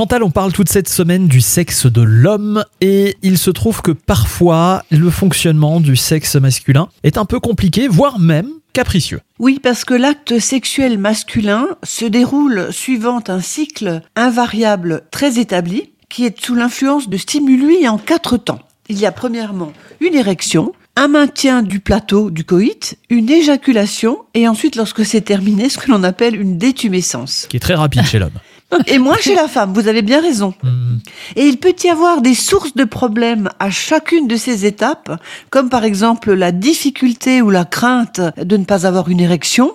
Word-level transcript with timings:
Chantal, 0.00 0.22
on 0.22 0.30
parle 0.30 0.54
toute 0.54 0.70
cette 0.70 0.88
semaine 0.88 1.28
du 1.28 1.42
sexe 1.42 1.84
de 1.84 2.00
l'homme 2.00 2.64
et 2.80 3.18
il 3.20 3.36
se 3.36 3.50
trouve 3.50 3.82
que 3.82 3.90
parfois 3.90 4.82
le 4.90 5.10
fonctionnement 5.10 5.78
du 5.78 5.94
sexe 5.94 6.36
masculin 6.36 6.88
est 7.02 7.18
un 7.18 7.26
peu 7.26 7.38
compliqué, 7.38 7.86
voire 7.86 8.18
même 8.18 8.48
capricieux. 8.72 9.20
Oui, 9.38 9.60
parce 9.62 9.84
que 9.84 9.92
l'acte 9.92 10.38
sexuel 10.38 10.96
masculin 10.96 11.66
se 11.82 12.06
déroule 12.06 12.68
suivant 12.72 13.22
un 13.28 13.42
cycle 13.42 14.00
invariable 14.16 15.02
très 15.10 15.38
établi 15.38 15.92
qui 16.08 16.24
est 16.24 16.42
sous 16.42 16.54
l'influence 16.54 17.10
de 17.10 17.18
stimuli 17.18 17.86
en 17.86 17.98
quatre 17.98 18.38
temps. 18.38 18.60
Il 18.88 18.98
y 18.98 19.04
a 19.04 19.12
premièrement 19.12 19.74
une 20.00 20.14
érection, 20.14 20.72
un 20.96 21.08
maintien 21.08 21.62
du 21.62 21.78
plateau 21.78 22.30
du 22.30 22.44
coït, 22.44 22.96
une 23.10 23.28
éjaculation 23.28 24.20
et 24.32 24.48
ensuite 24.48 24.76
lorsque 24.76 25.04
c'est 25.04 25.20
terminé 25.20 25.68
ce 25.68 25.76
que 25.76 25.90
l'on 25.90 26.04
appelle 26.04 26.40
une 26.40 26.56
détumescence. 26.56 27.44
Qui 27.50 27.58
est 27.58 27.60
très 27.60 27.74
rapide 27.74 28.06
chez 28.06 28.18
l'homme. 28.18 28.30
Et 28.86 28.98
moins 28.98 29.16
chez 29.16 29.34
la 29.34 29.48
femme, 29.48 29.72
vous 29.74 29.88
avez 29.88 30.02
bien 30.02 30.20
raison. 30.20 30.54
Mhm. 30.62 31.00
Et 31.36 31.46
il 31.46 31.58
peut 31.58 31.74
y 31.82 31.88
avoir 31.88 32.20
des 32.22 32.34
sources 32.34 32.74
de 32.74 32.84
problèmes 32.84 33.48
à 33.58 33.70
chacune 33.70 34.28
de 34.28 34.36
ces 34.36 34.64
étapes, 34.66 35.20
comme 35.50 35.68
par 35.68 35.84
exemple 35.84 36.32
la 36.32 36.52
difficulté 36.52 37.42
ou 37.42 37.50
la 37.50 37.64
crainte 37.64 38.20
de 38.36 38.56
ne 38.56 38.64
pas 38.64 38.86
avoir 38.86 39.08
une 39.08 39.20
érection, 39.20 39.72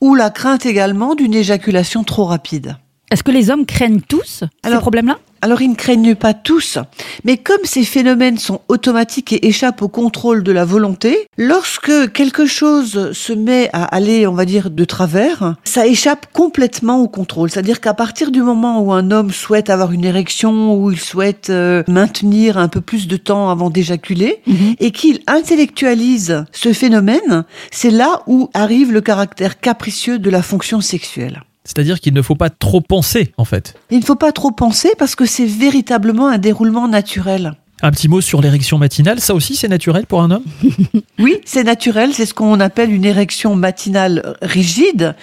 ou 0.00 0.14
la 0.14 0.30
crainte 0.30 0.64
également 0.66 1.14
d'une 1.14 1.34
éjaculation 1.34 2.04
trop 2.04 2.24
rapide. 2.24 2.76
Est-ce 3.10 3.22
que 3.22 3.30
les 3.30 3.50
hommes 3.50 3.66
craignent 3.66 4.00
tous 4.00 4.44
Alors- 4.62 4.78
ces 4.78 4.80
problèmes-là? 4.82 5.18
Alors 5.42 5.62
ils 5.62 5.70
ne 5.70 5.74
craignent 5.74 6.14
pas 6.14 6.34
tous, 6.34 6.78
mais 7.24 7.36
comme 7.38 7.64
ces 7.64 7.84
phénomènes 7.84 8.38
sont 8.38 8.60
automatiques 8.68 9.32
et 9.32 9.46
échappent 9.48 9.82
au 9.82 9.88
contrôle 9.88 10.42
de 10.42 10.52
la 10.52 10.64
volonté, 10.64 11.26
lorsque 11.38 12.12
quelque 12.12 12.44
chose 12.46 13.12
se 13.12 13.32
met 13.32 13.70
à 13.72 13.84
aller, 13.84 14.26
on 14.26 14.34
va 14.34 14.44
dire, 14.44 14.70
de 14.70 14.84
travers, 14.84 15.54
ça 15.64 15.86
échappe 15.86 16.26
complètement 16.32 16.98
au 17.00 17.08
contrôle. 17.08 17.50
C'est-à-dire 17.50 17.80
qu'à 17.80 17.94
partir 17.94 18.30
du 18.30 18.42
moment 18.42 18.80
où 18.82 18.92
un 18.92 19.10
homme 19.10 19.30
souhaite 19.30 19.70
avoir 19.70 19.92
une 19.92 20.04
érection, 20.04 20.74
où 20.74 20.90
il 20.90 21.00
souhaite 21.00 21.48
euh, 21.50 21.82
maintenir 21.88 22.58
un 22.58 22.68
peu 22.68 22.80
plus 22.80 23.08
de 23.08 23.16
temps 23.16 23.48
avant 23.50 23.70
d'éjaculer, 23.70 24.42
Mhm. 24.46 24.74
et 24.78 24.90
qu'il 24.90 25.20
intellectualise 25.26 26.44
ce 26.52 26.72
phénomène, 26.72 27.44
c'est 27.70 27.90
là 27.90 28.22
où 28.26 28.50
arrive 28.54 28.92
le 28.92 29.00
caractère 29.00 29.60
capricieux 29.60 30.18
de 30.18 30.30
la 30.30 30.42
fonction 30.42 30.80
sexuelle. 30.80 31.42
C'est-à-dire 31.64 32.00
qu'il 32.00 32.14
ne 32.14 32.22
faut 32.22 32.34
pas 32.34 32.50
trop 32.50 32.80
penser 32.80 33.32
en 33.36 33.44
fait. 33.44 33.74
Il 33.90 33.98
ne 33.98 34.04
faut 34.04 34.16
pas 34.16 34.32
trop 34.32 34.50
penser 34.50 34.90
parce 34.98 35.14
que 35.14 35.26
c'est 35.26 35.46
véritablement 35.46 36.28
un 36.28 36.38
déroulement 36.38 36.88
naturel. 36.88 37.54
Un 37.82 37.90
petit 37.92 38.08
mot 38.08 38.20
sur 38.20 38.42
l'érection 38.42 38.76
matinale, 38.76 39.20
ça 39.20 39.34
aussi 39.34 39.56
c'est 39.56 39.68
naturel 39.68 40.04
pour 40.06 40.20
un 40.22 40.30
homme 40.30 40.44
Oui, 41.18 41.38
c'est 41.46 41.64
naturel, 41.64 42.10
c'est 42.12 42.26
ce 42.26 42.34
qu'on 42.34 42.60
appelle 42.60 42.92
une 42.92 43.04
érection 43.06 43.54
matinale 43.56 44.36
rigide, 44.42 45.14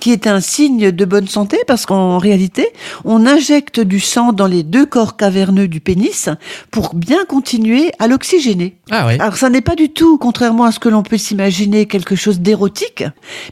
qui 0.00 0.12
est 0.12 0.26
un 0.28 0.40
signe 0.40 0.90
de 0.92 1.04
bonne 1.04 1.26
santé 1.28 1.58
parce 1.66 1.86
qu'en 1.86 2.18
réalité, 2.18 2.68
on 3.04 3.26
injecte 3.26 3.80
du 3.80 3.98
sang 4.00 4.32
dans 4.32 4.46
les 4.46 4.62
deux 4.62 4.86
corps 4.86 5.16
caverneux 5.16 5.66
du 5.66 5.80
pénis 5.80 6.28
pour 6.70 6.94
bien 6.94 7.24
continuer 7.24 7.90
à 7.98 8.06
l'oxygéner. 8.06 8.76
Ah 8.92 9.06
ouais. 9.06 9.20
Alors 9.20 9.36
ça 9.36 9.50
n'est 9.50 9.60
pas 9.60 9.74
du 9.76 9.90
tout, 9.90 10.16
contrairement 10.18 10.64
à 10.64 10.72
ce 10.72 10.78
que 10.78 10.88
l'on 10.88 11.02
peut 11.02 11.18
s'imaginer, 11.18 11.86
quelque 11.86 12.14
chose 12.16 12.38
d'érotique, 12.40 13.04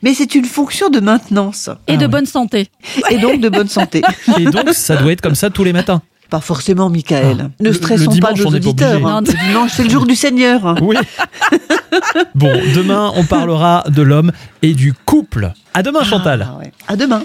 mais 0.03 0.15
c'est 0.15 0.35
une 0.37 0.45
fonction 0.45 0.89
de 0.89 1.01
maintenance 1.01 1.69
Et 1.89 1.95
Ah 1.95 1.97
de 1.97 2.05
oui. 2.07 2.11
bonne 2.11 2.27
santé. 2.27 2.69
et 3.11 3.19
donc 3.19 3.41
de 3.41 3.49
bonne 3.49 3.69
santé. 3.69 4.03
Et 4.39 4.45
donc 4.45 4.71
ça 4.73 4.97
doit 4.97 5.11
être 5.13 5.21
comme 5.21 5.35
ça 5.35 5.51
tous 5.51 5.65
les 5.65 5.73
matins. 5.73 6.01
Pas 6.33 6.41
forcément, 6.41 6.89
Michael. 6.89 7.37
Ah. 7.43 7.49
ne 7.61 7.73
stressons 7.73 8.11
le 8.15 8.21
pas 8.21 8.33
nos 8.33 8.47
auditeurs. 8.47 9.07
hein. 9.07 9.21
Le 9.21 9.49
dimanche, 9.49 9.73
c'est 9.77 9.85
le 9.85 9.91
jour 9.91 10.07
du 10.07 10.15
Seigneur. 10.17 10.77
Oui. 10.83 10.97
bon, 12.35 12.51
demain 12.75 13.13
on 13.17 13.25
parlera 13.25 13.85
de 13.89 14.01
l'homme 14.01 14.33
et 14.63 14.73
du 14.73 14.95
couple. 14.95 15.53
À 15.75 15.83
demain 15.83 16.03
Chantal. 16.05 16.49
Ah 16.49 16.59
ouais. 16.59 16.73
À 16.89 16.97
demain. 16.97 17.23